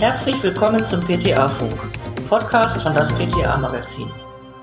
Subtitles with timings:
[0.00, 1.78] Herzlich willkommen zum PTA-Funk,
[2.26, 4.10] Podcast von das PTA-Magazin.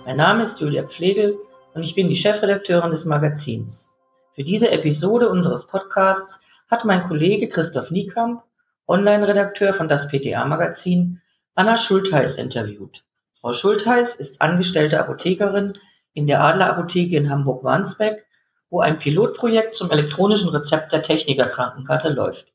[0.04, 1.38] Mein Name ist Julia Pflegel
[1.76, 3.88] und ich bin die Chefredakteurin des Magazins.
[4.34, 8.42] Für diese Episode unseres Podcasts hat mein Kollege Christoph Niekamp,
[8.88, 11.22] Online-Redakteur von das PTA-Magazin,
[11.54, 13.04] Anna Schultheiß interviewt.
[13.40, 15.74] Frau Schultheiß ist angestellte Apothekerin
[16.14, 18.26] in der Adlerapotheke in Hamburg-Wandsbek,
[18.72, 22.52] wo ein Pilotprojekt zum elektronischen Rezept der Technikerkrankenkasse läuft.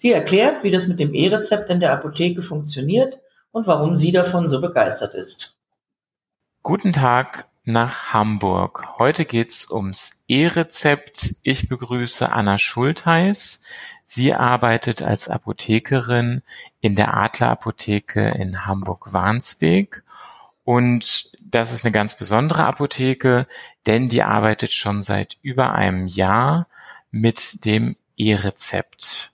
[0.00, 3.20] Sie erklärt, wie das mit dem E-Rezept in der Apotheke funktioniert
[3.52, 5.54] und warum sie davon so begeistert ist.
[6.62, 8.98] Guten Tag nach Hamburg.
[8.98, 11.34] Heute geht's ums E-Rezept.
[11.42, 13.62] Ich begrüße Anna Schultheiß.
[14.06, 16.40] Sie arbeitet als Apothekerin
[16.80, 20.02] in der Adlerapotheke in Hamburg-Warnsbeek.
[20.64, 23.44] Und das ist eine ganz besondere Apotheke,
[23.86, 26.68] denn die arbeitet schon seit über einem Jahr
[27.10, 29.29] mit dem E-Rezept.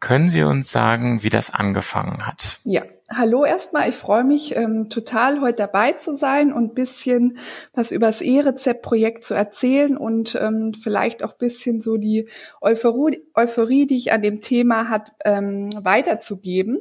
[0.00, 2.60] Können Sie uns sagen, wie das angefangen hat?
[2.64, 3.90] Ja, hallo erstmal.
[3.90, 7.36] Ich freue mich ähm, total, heute dabei zu sein und bisschen
[7.74, 12.28] was über das E-Rezept-Projekt zu erzählen und ähm, vielleicht auch bisschen so die
[12.62, 16.80] Euphorie, Euphorie, die ich an dem Thema hat, ähm, weiterzugeben.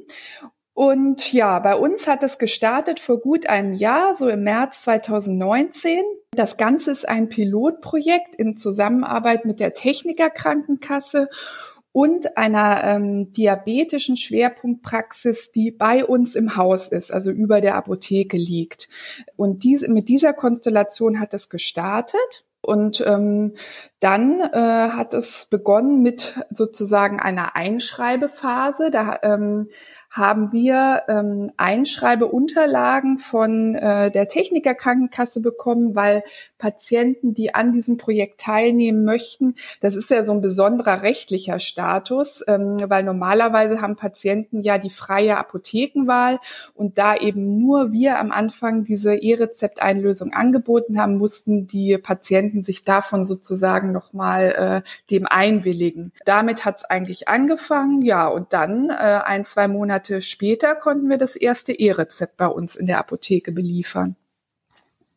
[0.73, 6.05] Und ja, bei uns hat es gestartet vor gut einem Jahr, so im März 2019.
[6.31, 11.27] Das Ganze ist ein Pilotprojekt in Zusammenarbeit mit der Technikerkrankenkasse
[11.91, 18.37] und einer ähm, diabetischen Schwerpunktpraxis, die bei uns im Haus ist, also über der Apotheke
[18.37, 18.89] liegt.
[19.35, 22.45] Und diese, mit dieser Konstellation hat es gestartet.
[22.61, 23.53] Und ähm,
[24.01, 28.91] dann äh, hat es begonnen mit sozusagen einer Einschreibephase.
[28.91, 29.69] Da ähm,
[30.09, 36.23] haben wir ähm, Einschreibeunterlagen von äh, der Technikerkrankenkasse bekommen, weil
[36.57, 42.43] Patienten, die an diesem Projekt teilnehmen möchten, das ist ja so ein besonderer rechtlicher Status,
[42.47, 46.39] ähm, weil normalerweise haben Patienten ja die freie Apothekenwahl
[46.73, 52.83] und da eben nur wir am Anfang diese E-Rezept-Einlösung angeboten haben, mussten die Patienten sich
[52.83, 56.13] davon sozusagen nochmal äh, dem einwilligen.
[56.25, 61.09] Damit hat es eigentlich angefangen, ja, und dann äh, ein, zwei Monate Monate später konnten
[61.09, 64.15] wir das erste E-Rezept bei uns in der Apotheke beliefern.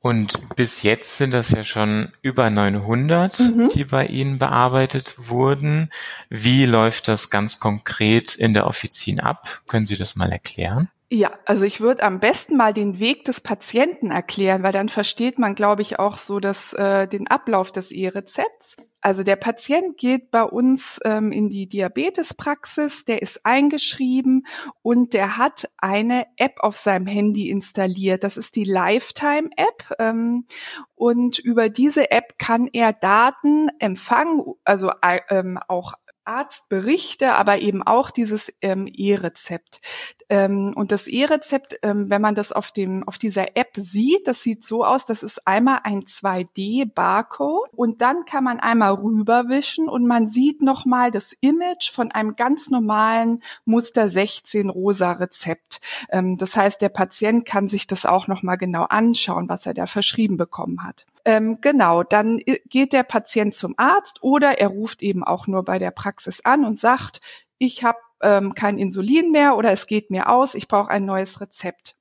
[0.01, 3.69] Und bis jetzt sind das ja schon über 900, mhm.
[3.73, 5.91] die bei Ihnen bearbeitet wurden.
[6.29, 9.63] Wie läuft das ganz konkret in der Offizin ab?
[9.69, 10.89] Können Sie das mal erklären?
[11.15, 15.39] Ja, also ich würde am besten mal den Weg des Patienten erklären, weil dann versteht
[15.39, 18.77] man, glaube ich, auch so das, äh, den Ablauf des E-Rezepts.
[19.03, 24.47] Also der Patient geht bei uns ähm, in die Diabetespraxis, der ist eingeschrieben
[24.81, 28.25] und der hat eine App auf seinem Handy installiert.
[28.25, 29.97] Das ist die Lifetime-App.
[29.99, 30.47] Ähm,
[30.95, 35.93] und über diese App kann er Daten empfangen, also äh, ähm, auch
[36.25, 39.81] Arztberichte, aber eben auch dieses ähm, E-Rezept.
[40.29, 44.43] Ähm, und das E-Rezept, ähm, wenn man das auf dem auf dieser App sieht, das
[44.43, 50.07] sieht so aus, das ist einmal ein 2D-Barcode und dann kann man einmal rüberwischen und
[50.07, 55.81] man sieht nochmal das Image von einem ganz normalen Muster 16 rosa Rezept.
[56.11, 59.87] Ähm, das heißt, der Patient kann sich das auch nochmal genau anschauen, was er da
[59.87, 61.07] verschrieben bekommen hat.
[61.25, 65.79] Ähm, genau, dann geht der Patient zum Arzt oder er ruft eben auch nur bei
[65.79, 67.21] der Praxis an und sagt,
[67.59, 71.41] ich habe ähm, kein Insulin mehr oder es geht mir aus, ich brauche ein neues
[71.41, 71.97] Rezept.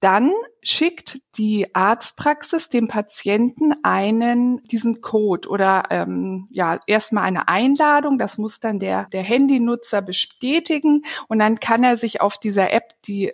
[0.00, 8.18] Dann schickt die Arztpraxis dem Patienten einen diesen Code oder ähm, ja erstmal eine Einladung.
[8.18, 12.92] Das muss dann der der Handynutzer bestätigen und dann kann er sich auf dieser App
[13.06, 13.32] die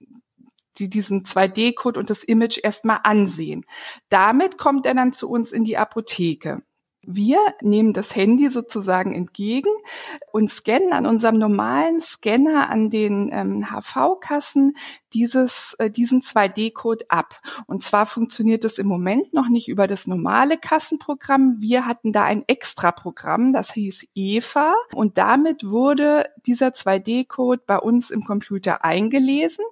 [0.78, 3.64] die diesen 2D-Code und das Image erstmal ansehen.
[4.08, 6.62] Damit kommt er dann zu uns in die Apotheke.
[7.04, 9.70] Wir nehmen das Handy sozusagen entgegen
[10.30, 14.74] und scannen an unserem normalen Scanner an den ähm, HV-Kassen
[15.14, 17.40] dieses, äh, diesen 2D-Code ab.
[17.66, 21.56] Und zwar funktioniert es im Moment noch nicht über das normale Kassenprogramm.
[21.58, 24.74] Wir hatten da ein Extra-Programm, das hieß EVA.
[24.94, 29.64] Und damit wurde dieser 2D-Code bei uns im Computer eingelesen.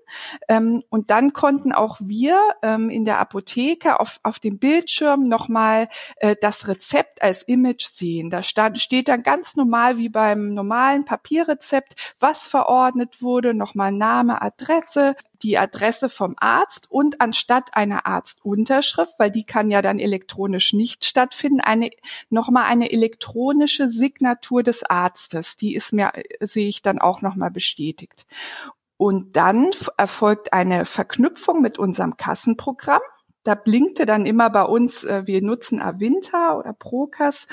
[0.49, 5.89] Ähm, und dann konnten auch wir ähm, in der Apotheke auf, auf dem Bildschirm nochmal
[6.17, 8.31] äh, das Rezept als Image sehen.
[8.31, 14.43] Da stand, steht dann ganz normal wie beim normalen Papierrezept, was verordnet wurde, nochmal Name,
[14.43, 20.73] Adresse, die Adresse vom Arzt und anstatt einer Arztunterschrift, weil die kann ja dann elektronisch
[20.73, 21.91] nicht stattfinden, eine,
[22.29, 25.57] nochmal eine elektronische Signatur des Arztes.
[25.57, 28.27] Die ist mir, sehe ich dann auch nochmal bestätigt.
[28.97, 33.01] Und dann erfolgt eine Verknüpfung mit unserem Kassenprogramm.
[33.45, 37.47] Da blinkte dann immer bei uns, äh, wir nutzen Avinta oder Procas,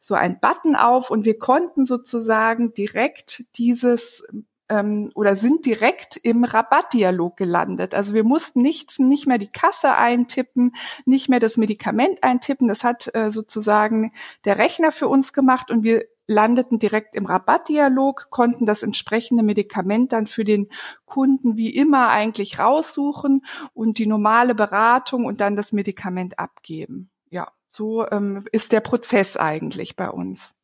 [0.00, 4.26] so ein Button auf und wir konnten sozusagen direkt dieses
[4.68, 7.94] ähm, oder sind direkt im Rabattdialog gelandet.
[7.94, 10.74] Also wir mussten nichts, nicht mehr die Kasse eintippen,
[11.04, 12.68] nicht mehr das Medikament eintippen.
[12.68, 14.12] Das hat äh, sozusagen
[14.44, 20.12] der Rechner für uns gemacht und wir landeten direkt im Rabattdialog, konnten das entsprechende Medikament
[20.12, 20.68] dann für den
[21.06, 27.10] Kunden wie immer eigentlich raussuchen und die normale Beratung und dann das Medikament abgeben.
[27.30, 30.54] Ja, so ähm, ist der Prozess eigentlich bei uns.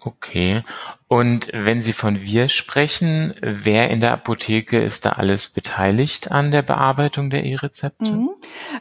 [0.00, 0.62] Okay.
[1.08, 6.50] Und wenn Sie von wir sprechen, wer in der Apotheke ist da alles beteiligt an
[6.50, 8.12] der Bearbeitung der E-Rezepte?
[8.12, 8.30] Mhm.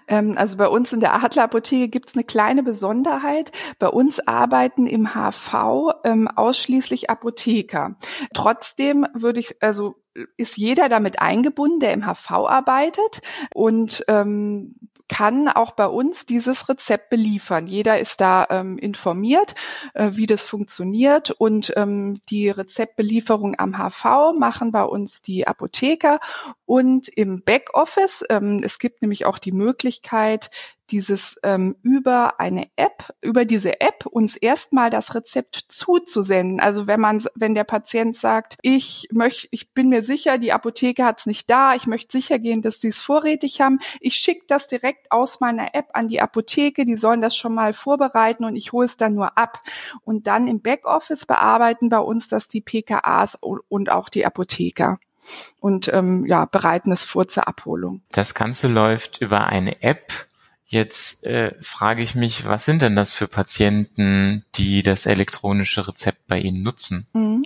[0.08, 3.52] Ähm, also bei uns in der Adler-Apotheke gibt es eine kleine Besonderheit.
[3.80, 7.96] Bei uns arbeiten im HV ähm, ausschließlich Apotheker.
[8.34, 9.96] Trotzdem würde ich, also
[10.38, 13.22] ist jeder damit eingebunden, der im HV arbeitet
[13.54, 14.76] und ähm,
[15.16, 17.68] kann auch bei uns dieses Rezept beliefern.
[17.68, 19.56] Jeder ist da ähm, informiert,
[19.94, 26.20] äh, wie das funktioniert und ähm, die Rezeptbelieferung am HV machen bei uns die Apotheker
[26.66, 28.26] und im Backoffice.
[28.30, 30.50] Ähm, es gibt nämlich auch die Möglichkeit,
[30.92, 36.60] dieses ähm, über eine App, über diese App uns erstmal das Rezept zuzusenden.
[36.60, 41.04] Also wenn man, wenn der Patient sagt, ich möchte, ich bin mir sicher, die Apotheke
[41.04, 44.46] hat es nicht da, ich möchte sicher gehen, dass sie es vorrätig haben, ich schicke
[44.48, 48.56] das direkt aus meiner App an die Apotheke, die sollen das schon mal vorbereiten und
[48.56, 49.62] ich hole es dann nur ab.
[50.04, 55.00] Und dann im Backoffice bearbeiten bei uns das die PKAs und auch die Apotheker
[55.60, 58.02] und ähm, ja, bereiten es vor zur Abholung.
[58.12, 60.12] Das Ganze läuft über eine App
[60.68, 66.26] Jetzt äh, frage ich mich, was sind denn das für Patienten, die das elektronische Rezept
[66.28, 67.06] bei Ihnen nutzen?
[67.14, 67.44] Mhm.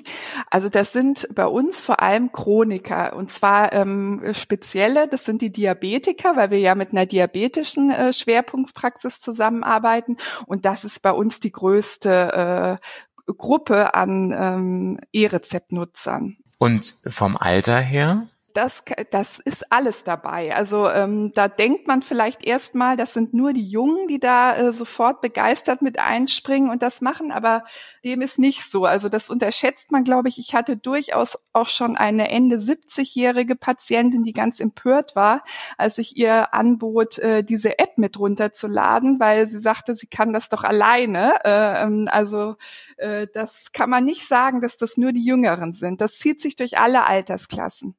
[0.49, 5.51] Also das sind bei uns vor allem Chroniker und zwar ähm, spezielle, das sind die
[5.51, 10.15] Diabetiker, weil wir ja mit einer diabetischen äh, Schwerpunktspraxis zusammenarbeiten
[10.45, 16.37] und das ist bei uns die größte äh, Gruppe an ähm, E-Rezeptnutzern.
[16.57, 18.27] Und vom Alter her?
[18.53, 20.55] Das, das ist alles dabei.
[20.55, 24.73] Also ähm, da denkt man vielleicht erstmal, das sind nur die Jungen, die da äh,
[24.73, 27.63] sofort begeistert mit einspringen und das machen, aber
[28.03, 28.85] dem ist nicht so.
[28.85, 30.39] Also das unterschätzt man, glaube ich.
[30.39, 35.43] Ich hatte durchaus auch schon eine Ende 70-jährige Patientin, die ganz empört war,
[35.77, 40.49] als ich ihr anbot, äh, diese App mit runterzuladen, weil sie sagte, sie kann das
[40.49, 41.33] doch alleine.
[41.43, 42.55] Äh, ähm, also
[42.97, 46.01] äh, das kann man nicht sagen, dass das nur die Jüngeren sind.
[46.01, 47.95] Das zieht sich durch alle Altersklassen.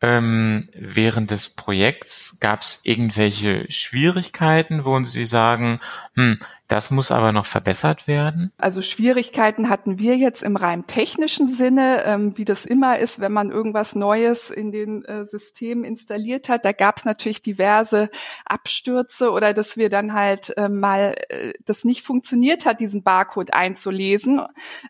[0.00, 5.80] Ähm, während des Projekts gab es irgendwelche Schwierigkeiten, wo Sie sagen,
[6.14, 8.52] hm, das muss aber noch verbessert werden?
[8.58, 13.32] Also Schwierigkeiten hatten wir jetzt im rein technischen Sinne, ähm, wie das immer ist, wenn
[13.32, 16.66] man irgendwas Neues in den äh, Systemen installiert hat.
[16.66, 18.10] Da gab es natürlich diverse
[18.44, 23.54] Abstürze oder dass wir dann halt äh, mal äh, das nicht funktioniert hat, diesen Barcode
[23.54, 24.42] einzulesen.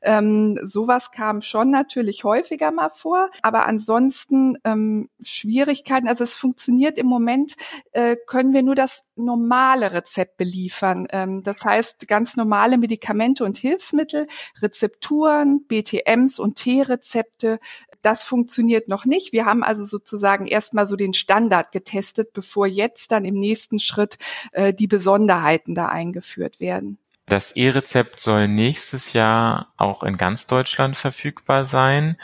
[0.03, 3.31] Ähm, sowas kam schon natürlich häufiger mal vor.
[3.43, 7.55] Aber ansonsten ähm, Schwierigkeiten, also es funktioniert im Moment,
[7.93, 11.07] äh, können wir nur das normale Rezept beliefern.
[11.11, 14.27] Ähm, das heißt ganz normale Medikamente und Hilfsmittel,
[14.61, 17.61] Rezepturen, BTMs und T-Rezepte.
[18.03, 19.33] Das funktioniert noch nicht.
[19.33, 24.19] Wir haben also sozusagen erstmal so den Standard getestet, bevor jetzt dann im nächsten Schritt
[24.53, 26.99] äh, die Besonderheiten da eingeführt werden.
[27.27, 32.17] Das E-Rezept soll nächstes Jahr auch in ganz Deutschland verfügbar sein.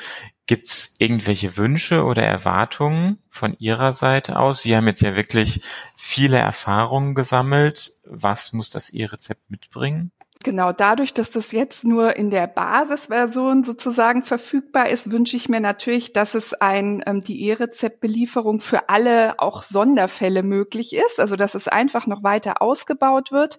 [0.46, 4.62] Gibt es irgendwelche Wünsche oder Erwartungen von Ihrer Seite aus?
[4.62, 5.62] Sie haben jetzt ja wirklich
[5.96, 7.92] viele Erfahrungen gesammelt.
[8.04, 10.12] Was muss das E-Rezept mitbringen?
[10.44, 15.60] Genau, dadurch, dass das jetzt nur in der Basisversion sozusagen verfügbar ist, wünsche ich mir
[15.60, 21.54] natürlich, dass es ein ähm, die E-Rezeptbelieferung für alle auch Sonderfälle möglich ist, also dass
[21.54, 23.56] es einfach noch weiter ausgebaut wird.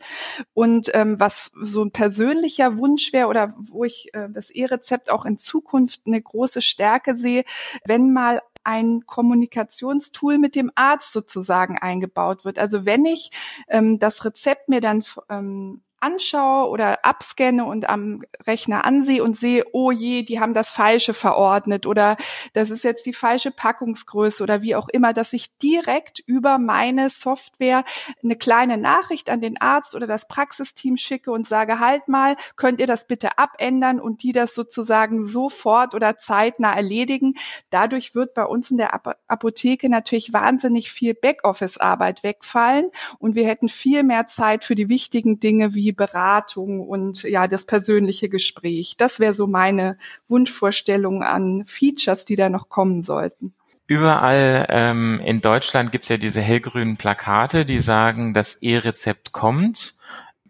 [0.54, 5.25] Und ähm, was so ein persönlicher Wunsch wäre oder wo ich äh, das E-Rezept auch
[5.25, 7.46] in Zukunft eine große Stärke sehe,
[7.84, 12.60] wenn mal ein Kommunikationstool mit dem Arzt sozusagen eingebaut wird.
[12.60, 13.32] Also wenn ich
[13.70, 19.65] ähm, das Rezept mir dann ähm, anschaue oder abscanne und am Rechner ansehe und sehe,
[19.74, 22.15] oh je, die haben das Falsche verordnet oder
[22.53, 27.09] das ist jetzt die falsche Packungsgröße oder wie auch immer, dass ich direkt über meine
[27.09, 27.83] Software
[28.24, 32.79] eine kleine Nachricht an den Arzt oder das Praxisteam schicke und sage, halt mal, könnt
[32.79, 37.33] ihr das bitte abändern und die das sozusagen sofort oder zeitnah erledigen.
[37.71, 38.93] Dadurch wird bei uns in der
[39.27, 45.39] Apotheke natürlich wahnsinnig viel Backoffice-Arbeit wegfallen und wir hätten viel mehr Zeit für die wichtigen
[45.39, 48.95] Dinge wie Beratung und ja, das persönliche Gespräch.
[48.97, 49.97] Das wäre so meine
[50.27, 53.53] Wunschvorstellung an Features, die da noch kommen sollten.
[53.87, 59.95] Überall ähm, in Deutschland gibt's ja diese hellgrünen Plakate, die sagen, das E-Rezept kommt.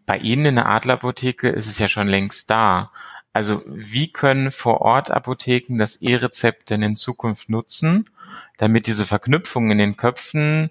[0.05, 2.85] Bei Ihnen in der Adlerapotheke ist es ja schon längst da.
[3.33, 8.09] Also wie können vor Ort Apotheken das E-Rezept denn in Zukunft nutzen,
[8.57, 10.69] damit diese Verknüpfung in den Köpfen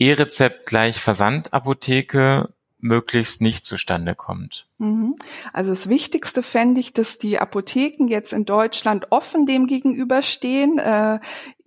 [0.00, 2.48] E-Rezept gleich Versandapotheke
[2.82, 4.66] möglichst nicht zustande kommt.
[4.80, 5.16] Mhm.
[5.52, 11.20] Also das Wichtigste fände ich, dass die Apotheken jetzt in Deutschland offen dem gegenüberstehen, äh,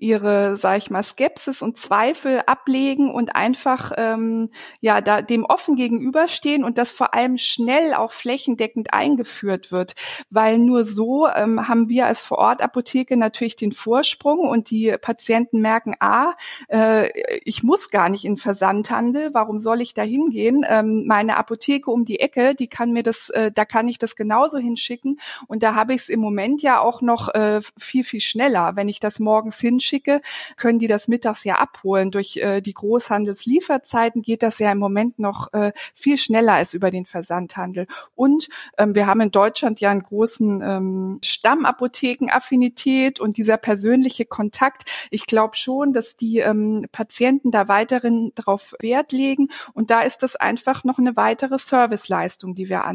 [0.03, 4.49] ihre, sag ich mal, Skepsis und Zweifel ablegen und einfach ähm,
[4.81, 9.93] ja da dem offen gegenüberstehen und das vor allem schnell auch flächendeckend eingeführt wird,
[10.29, 15.95] weil nur so ähm, haben wir als Vorortapotheke natürlich den Vorsprung und die Patienten merken,
[15.99, 16.33] ah,
[16.67, 17.07] äh,
[17.45, 20.65] ich muss gar nicht in Versandhandel, warum soll ich da hingehen?
[20.67, 24.15] Ähm, meine Apotheke um die Ecke, die kann mir das, äh, da kann ich das
[24.15, 25.19] genauso hinschicken.
[25.47, 28.75] Und da habe ich es im Moment ja auch noch äh, viel, viel schneller.
[28.75, 30.21] Wenn ich das morgens hinschicke,
[30.57, 32.11] können die das mittags ja abholen.
[32.11, 36.91] Durch äh, die Großhandelslieferzeiten geht das ja im Moment noch äh, viel schneller als über
[36.91, 37.87] den Versandhandel.
[38.15, 44.89] Und ähm, wir haben in Deutschland ja einen großen ähm, Stammapothekenaffinität und dieser persönliche Kontakt.
[45.11, 49.49] Ich glaube schon, dass die ähm, Patienten da weiterhin darauf Wert legen.
[49.73, 52.92] Und da ist das einfach noch eine weitere Serviceleistung, die wir anbieten.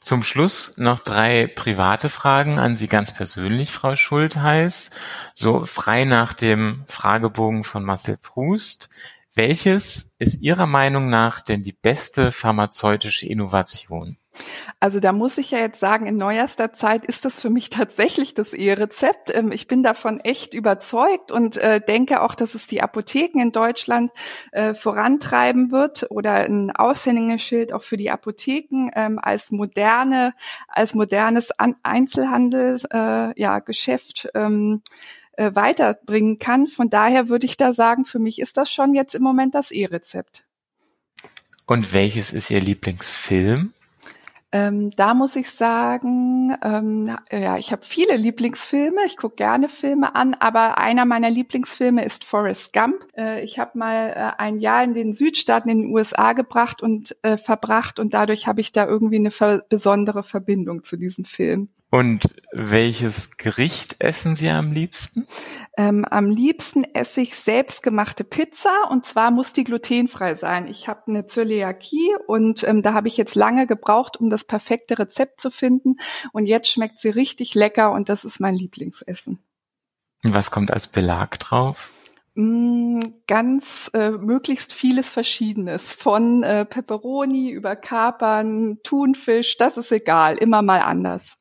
[0.00, 4.90] Zum Schluss noch drei private Fragen an Sie ganz persönlich, Frau Schultheiß.
[5.34, 8.88] So frei nach dem Fragebogen von Marcel Proust.
[9.34, 14.16] Welches ist Ihrer Meinung nach denn die beste pharmazeutische Innovation?
[14.80, 18.34] Also da muss ich ja jetzt sagen, in neuerster Zeit ist das für mich tatsächlich
[18.34, 19.34] das E-Rezept.
[19.34, 23.52] Ähm, ich bin davon echt überzeugt und äh, denke auch, dass es die Apotheken in
[23.52, 24.10] Deutschland
[24.52, 30.34] äh, vorantreiben wird oder ein Aushängeschild auch für die Apotheken ähm, als moderne,
[30.68, 31.48] als modernes
[31.82, 33.32] Einzelhandel, äh,
[34.34, 34.82] ähm,
[35.38, 36.66] weiterbringen kann.
[36.66, 39.70] Von daher würde ich da sagen, für mich ist das schon jetzt im Moment das
[39.70, 40.46] E-Rezept.
[41.66, 43.72] Und welches ist Ihr Lieblingsfilm?
[44.56, 49.02] Ähm, da muss ich sagen, ähm, ja, ich habe viele Lieblingsfilme.
[49.04, 53.06] Ich gucke gerne Filme an, aber einer meiner Lieblingsfilme ist Forrest Gump.
[53.14, 57.14] Äh, ich habe mal äh, ein Jahr in den Südstaaten in den USA gebracht und
[57.20, 61.68] äh, verbracht und dadurch habe ich da irgendwie eine besondere Verbindung zu diesem Film.
[61.90, 65.26] Und welches Gericht essen Sie am liebsten?
[65.78, 70.66] Ähm, am liebsten esse ich selbstgemachte Pizza und zwar muss die glutenfrei sein.
[70.66, 74.98] Ich habe eine Zöliakie und ähm, da habe ich jetzt lange gebraucht, um das perfekte
[74.98, 75.96] Rezept zu finden.
[76.32, 79.38] Und jetzt schmeckt sie richtig lecker und das ist mein Lieblingsessen.
[80.22, 81.92] Was kommt als Belag drauf?
[82.38, 85.94] Mm, ganz äh, möglichst vieles Verschiedenes.
[85.94, 91.38] Von äh, Peperoni über Kapern, Thunfisch, das ist egal, immer mal anders.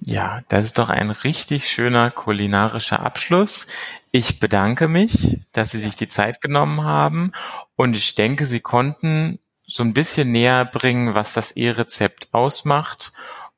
[0.00, 3.66] Ja, das ist doch ein richtig schöner kulinarischer Abschluss.
[4.12, 7.32] Ich bedanke mich, dass Sie sich die Zeit genommen haben
[7.74, 13.12] und ich denke, Sie konnten so ein bisschen näher bringen, was das E-Rezept ausmacht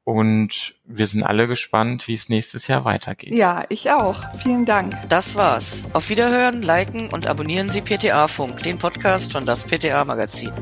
[0.05, 3.33] und wir sind alle gespannt, wie es nächstes Jahr weitergeht.
[3.33, 4.23] Ja, ich auch.
[4.43, 4.95] Vielen Dank.
[5.09, 5.85] Das war's.
[5.95, 10.53] Auf Wiederhören, liken und abonnieren Sie PTA Funk, den Podcast von das PTA Magazin.